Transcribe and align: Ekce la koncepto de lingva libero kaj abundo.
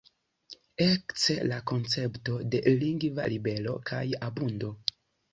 Ekce 0.83 1.35
la 1.49 1.59
koncepto 1.71 2.37
de 2.55 2.61
lingva 2.83 3.27
libero 3.33 3.75
kaj 3.91 4.01
abundo. 4.29 4.71